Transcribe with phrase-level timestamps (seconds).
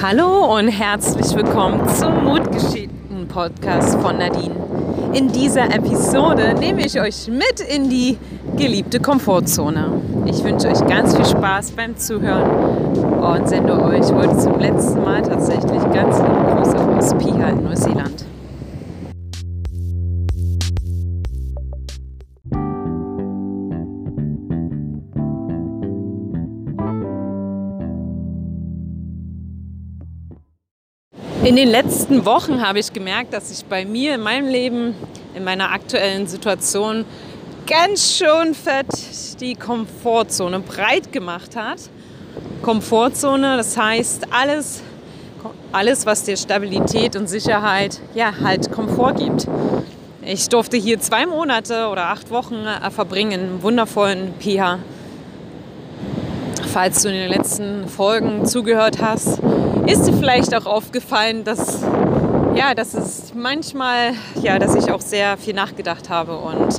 [0.00, 4.54] Hallo und herzlich willkommen zum Mutgeschichten Podcast von Nadine.
[5.12, 8.16] In dieser Episode nehme ich euch mit in die
[8.56, 10.00] geliebte Komfortzone.
[10.26, 12.48] Ich wünsche euch ganz viel Spaß beim Zuhören
[13.18, 18.24] und sende euch heute zum letzten Mal tatsächlich ganz liebe Grüße aus Piha in Neuseeland.
[31.44, 34.94] In den letzten Wochen habe ich gemerkt, dass sich bei mir in meinem Leben,
[35.36, 37.04] in meiner aktuellen Situation
[37.64, 38.86] ganz schön fett
[39.40, 41.78] die Komfortzone breit gemacht hat.
[42.62, 44.82] Komfortzone, das heißt alles,
[45.70, 49.46] alles, was dir Stabilität und Sicherheit, ja, halt Komfort gibt.
[50.22, 54.80] Ich durfte hier zwei Monate oder acht Wochen äh, verbringen im wundervollen Piha.
[56.72, 59.40] Falls du in den letzten Folgen zugehört hast,
[59.88, 61.80] ist dir vielleicht auch aufgefallen, dass,
[62.54, 66.78] ja, dass es manchmal, ja, dass ich auch sehr viel nachgedacht habe und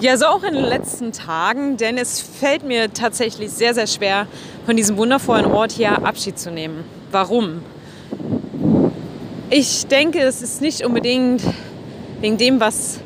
[0.00, 4.26] ja, so auch in den letzten Tagen, denn es fällt mir tatsächlich sehr, sehr schwer,
[4.64, 6.84] von diesem wundervollen Ort hier Abschied zu nehmen.
[7.10, 7.62] Warum?
[9.50, 11.42] Ich denke, es ist nicht unbedingt
[12.22, 13.00] wegen dem, was,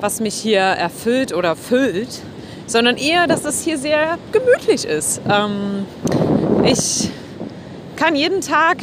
[0.00, 2.20] was mich hier erfüllt oder füllt,
[2.66, 5.20] sondern eher, dass es hier sehr gemütlich ist.
[5.30, 5.86] Ähm,
[6.64, 7.10] ich
[8.02, 8.78] kann jeden Tag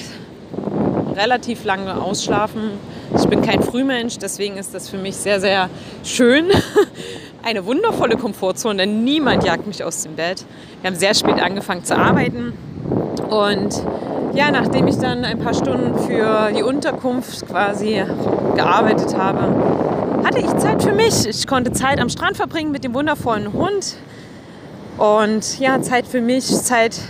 [1.13, 2.71] relativ lange ausschlafen.
[3.17, 5.69] Ich bin kein Frühmensch, deswegen ist das für mich sehr, sehr
[6.05, 6.45] schön.
[7.43, 10.45] Eine wundervolle Komfortzone, denn niemand jagt mich aus dem Bett.
[10.81, 12.53] Wir haben sehr spät angefangen zu arbeiten
[13.29, 13.83] und
[14.35, 18.01] ja, nachdem ich dann ein paar Stunden für die Unterkunft quasi
[18.55, 21.27] gearbeitet habe, hatte ich Zeit für mich.
[21.27, 23.97] Ich konnte Zeit am Strand verbringen mit dem wundervollen Hund
[24.97, 27.01] und ja, Zeit für mich, Zeit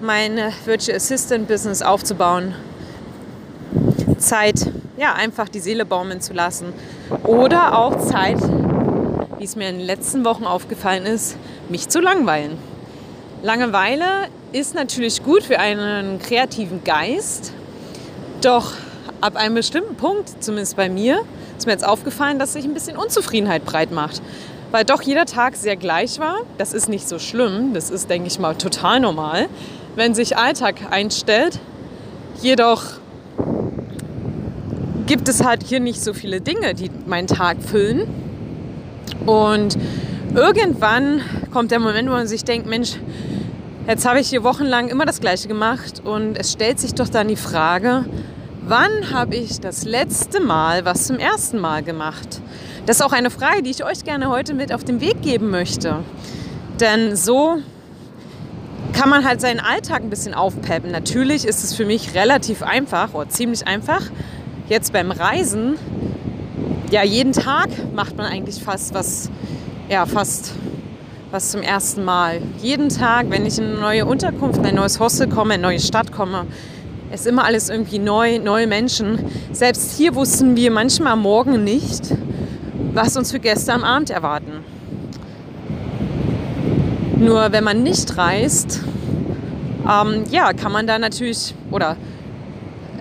[0.00, 2.54] mein Virtual Assistant Business aufzubauen.
[4.18, 6.72] Zeit, ja, einfach die Seele baumeln zu lassen.
[7.24, 8.38] Oder auch Zeit,
[9.38, 11.36] wie es mir in den letzten Wochen aufgefallen ist,
[11.68, 12.58] mich zu langweilen.
[13.42, 17.52] Langeweile ist natürlich gut für einen kreativen Geist,
[18.40, 18.72] doch
[19.20, 21.20] ab einem bestimmten Punkt, zumindest bei mir,
[21.56, 24.22] ist mir jetzt aufgefallen, dass sich ein bisschen Unzufriedenheit breit macht.
[24.70, 26.40] Weil doch jeder Tag sehr gleich war.
[26.58, 29.48] Das ist nicht so schlimm, das ist, denke ich mal, total normal
[29.98, 31.58] wenn sich Alltag einstellt.
[32.40, 32.84] Jedoch
[35.06, 38.06] gibt es halt hier nicht so viele Dinge, die meinen Tag füllen.
[39.26, 39.76] Und
[40.36, 41.20] irgendwann
[41.52, 42.92] kommt der Moment, wo man sich denkt, Mensch,
[43.88, 47.26] jetzt habe ich hier wochenlang immer das Gleiche gemacht und es stellt sich doch dann
[47.26, 48.04] die Frage,
[48.68, 52.40] wann habe ich das letzte Mal was zum ersten Mal gemacht?
[52.86, 55.50] Das ist auch eine Frage, die ich euch gerne heute mit auf den Weg geben
[55.50, 55.96] möchte.
[56.78, 57.58] Denn so
[58.98, 60.90] kann man halt seinen Alltag ein bisschen aufpeppen.
[60.90, 64.02] Natürlich ist es für mich relativ einfach oder ziemlich einfach.
[64.68, 65.76] Jetzt beim Reisen,
[66.90, 69.30] ja, jeden Tag macht man eigentlich fast was,
[69.88, 70.52] ja, fast
[71.30, 72.42] was zum ersten Mal.
[72.60, 75.68] Jeden Tag, wenn ich in eine neue Unterkunft, in ein neues Hostel komme, in eine
[75.68, 76.46] neue Stadt komme,
[77.14, 79.20] ist immer alles irgendwie neu, neue Menschen.
[79.52, 82.02] Selbst hier wussten wir manchmal Morgen nicht,
[82.94, 84.64] was uns für Gäste am Abend erwarten.
[87.20, 88.80] Nur wenn man nicht reist,
[89.88, 91.96] ähm, ja, kann man da natürlich oder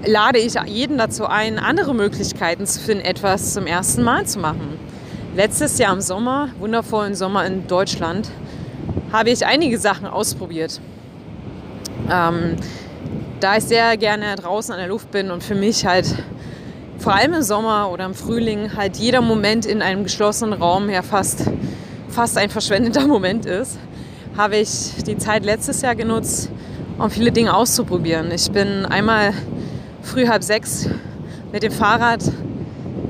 [0.05, 4.79] lade ich jeden dazu ein, andere Möglichkeiten zu finden, etwas zum ersten Mal zu machen.
[5.35, 8.29] Letztes Jahr im Sommer, wundervollen Sommer in Deutschland,
[9.11, 10.79] habe ich einige Sachen ausprobiert.
[12.09, 12.55] Ähm,
[13.39, 16.07] da ich sehr gerne draußen an der Luft bin und für mich halt
[16.97, 21.03] vor allem im Sommer oder im Frühling halt jeder Moment in einem geschlossenen Raum ja
[21.03, 21.43] fast,
[22.09, 23.77] fast ein verschwendeter Moment ist,
[24.35, 26.49] habe ich die Zeit letztes Jahr genutzt,
[26.97, 28.31] um viele Dinge auszuprobieren.
[28.31, 29.33] Ich bin einmal
[30.01, 30.89] früh halb sechs
[31.51, 32.23] mit dem Fahrrad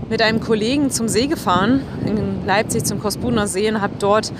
[0.09, 4.31] mit einem Kollegen zum See gefahren, in Leipzig zum Kosbuner See und habe dort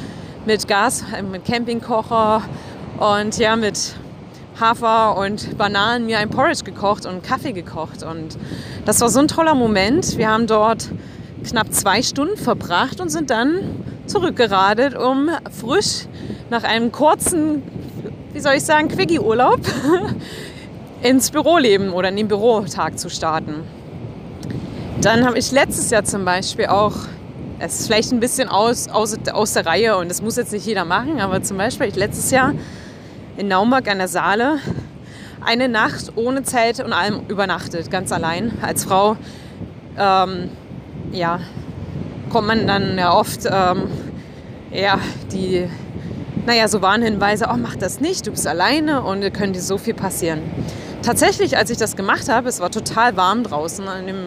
[0.46, 2.42] mit Gas, mit Campingkocher
[3.00, 3.96] und ja, mit
[4.60, 8.04] Hafer und Bananen mir ein Porridge gekocht und Kaffee gekocht.
[8.04, 8.38] Und
[8.86, 10.18] das war so ein toller Moment.
[10.18, 10.90] Wir haben dort
[11.46, 13.60] knapp zwei Stunden verbracht und sind dann
[14.08, 16.08] zurückgeradet, um frisch
[16.50, 17.62] nach einem kurzen,
[18.38, 19.62] wie soll ich sagen, Quickie-Urlaub
[21.02, 23.64] ins Büroleben oder in den Bürotag zu starten.
[25.02, 26.94] Dann habe ich letztes Jahr zum Beispiel auch,
[27.58, 30.68] es ist vielleicht ein bisschen aus, aus, aus der Reihe und das muss jetzt nicht
[30.68, 32.54] jeder machen, aber zum Beispiel ich letztes Jahr
[33.38, 34.60] in Naumburg an der Saale
[35.44, 38.52] eine Nacht ohne Zelt und allem übernachtet, ganz allein.
[38.62, 39.18] Als Frau,
[39.98, 40.52] ähm,
[41.12, 41.40] ja,
[42.30, 43.86] kommt man dann ja oft, ähm,
[44.72, 45.00] ja,
[45.32, 45.68] die
[46.48, 49.94] naja, so Warnhinweise, oh, mach das nicht, du bist alleine und es könnte so viel
[49.94, 50.40] passieren.
[51.04, 54.18] Tatsächlich, als ich das gemacht habe, es war total warm draußen, im,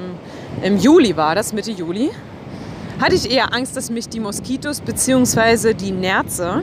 [0.62, 2.10] im Juli war das, Mitte Juli,
[3.00, 5.72] hatte ich eher Angst, dass mich die Moskitos bzw.
[5.72, 6.62] die Nerze,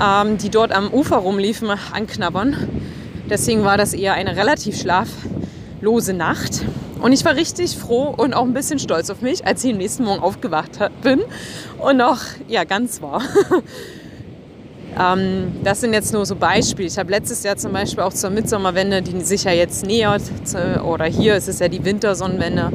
[0.00, 2.68] ähm, die dort am Ufer rumliefen, anknabbern.
[3.28, 6.62] Deswegen war das eher eine relativ schlaflose Nacht.
[7.00, 9.78] Und ich war richtig froh und auch ein bisschen stolz auf mich, als ich am
[9.78, 11.20] nächsten Morgen aufgewacht bin
[11.78, 13.22] und noch ja, ganz war.
[14.98, 16.88] ähm, das sind jetzt nur so Beispiele.
[16.88, 20.22] Ich habe letztes Jahr zum Beispiel auch zur Mitsommerwende, die sich ja jetzt nähert,
[20.84, 22.72] oder hier ist es ja die Wintersonnenwende,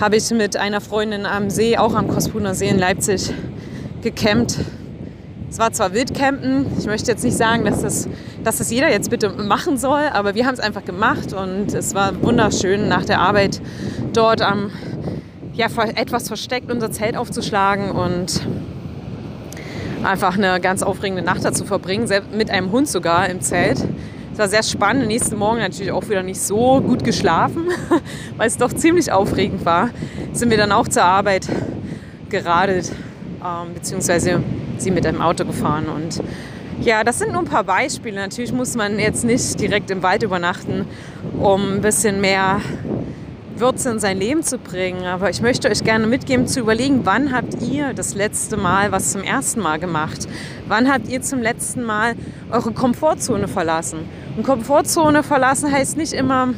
[0.00, 3.32] habe ich mit einer Freundin am See, auch am Kospuner See in Leipzig,
[4.02, 4.58] gecampt.
[5.48, 8.08] Es war zwar Wildcampen, ich möchte jetzt nicht sagen, dass das,
[8.42, 11.94] dass das jeder jetzt bitte machen soll, aber wir haben es einfach gemacht und es
[11.94, 13.60] war wunderschön, nach der Arbeit
[14.14, 14.70] dort am,
[15.52, 18.40] ja, etwas versteckt unser Zelt aufzuschlagen und
[20.04, 23.78] einfach eine ganz aufregende Nacht dazu verbringen, mit einem Hund sogar im Zelt.
[24.32, 25.06] Es war sehr spannend.
[25.08, 27.68] Nächsten Morgen natürlich auch wieder nicht so gut geschlafen,
[28.36, 29.90] weil es doch ziemlich aufregend war.
[30.32, 31.48] Sind wir dann auch zur Arbeit
[32.30, 32.90] geradelt,
[33.44, 34.42] ähm, beziehungsweise
[34.78, 35.86] sie mit einem Auto gefahren.
[35.86, 36.22] Und
[36.80, 38.16] ja, das sind nur ein paar Beispiele.
[38.16, 40.86] Natürlich muss man jetzt nicht direkt im Wald übernachten,
[41.38, 42.60] um ein bisschen mehr
[43.62, 45.04] Würze in sein Leben zu bringen.
[45.04, 49.12] Aber ich möchte euch gerne mitgeben, zu überlegen, wann habt ihr das letzte Mal was
[49.12, 50.28] zum ersten Mal gemacht?
[50.66, 52.14] Wann habt ihr zum letzten Mal
[52.50, 54.00] eure Komfortzone verlassen?
[54.36, 56.48] Und Komfortzone verlassen heißt nicht immer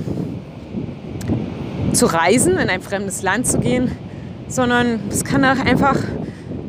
[1.93, 3.93] zu reisen, in ein fremdes Land zu gehen,
[4.49, 5.97] sondern es kann auch einfach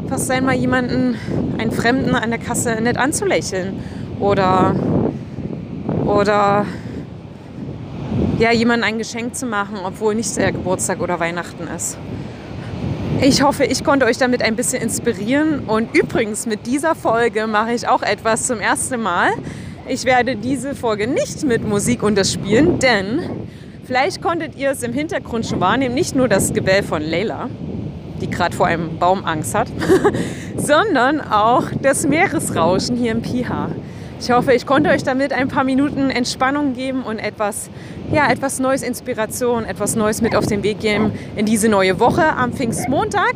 [0.07, 1.15] fast sein, mal jemanden,
[1.57, 3.79] einen Fremden an der Kasse nett anzulächeln
[4.19, 4.75] oder,
[6.05, 6.65] oder
[8.37, 11.97] ja, jemandem ein Geschenk zu machen, obwohl nicht der Geburtstag oder Weihnachten ist.
[13.21, 15.61] Ich hoffe, ich konnte euch damit ein bisschen inspirieren.
[15.67, 19.29] Und übrigens, mit dieser Folge mache ich auch etwas zum ersten Mal.
[19.87, 23.21] Ich werde diese Folge nicht mit Musik unterspielen, denn
[23.85, 27.49] vielleicht konntet ihr es im Hintergrund schon wahrnehmen, nicht nur das Gebell von Leila,
[28.19, 29.67] die gerade vor einem Baum Angst hat,
[30.57, 33.69] sondern auch das Meeresrauschen hier im Piha.
[34.19, 37.69] Ich hoffe, ich konnte euch damit ein paar Minuten Entspannung geben und etwas,
[38.11, 42.33] ja, etwas Neues, Inspiration, etwas Neues mit auf den Weg geben in diese neue Woche
[42.35, 43.35] am Pfingstmontag.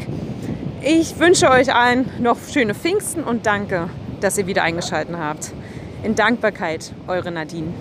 [0.82, 3.90] Ich wünsche euch allen noch schöne Pfingsten und danke,
[4.22, 5.52] dass ihr wieder eingeschaltet habt.
[6.04, 7.74] In Dankbarkeit, eure Nadine.